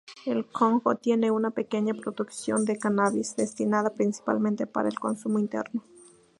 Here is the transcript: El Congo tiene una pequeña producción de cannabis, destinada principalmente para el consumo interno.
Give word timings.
El 0.25 0.47
Congo 0.47 0.95
tiene 0.95 1.29
una 1.29 1.51
pequeña 1.51 1.93
producción 1.93 2.65
de 2.65 2.79
cannabis, 2.79 3.35
destinada 3.35 3.93
principalmente 3.93 4.65
para 4.65 4.89
el 4.89 4.97
consumo 4.97 5.37
interno. 5.37 5.83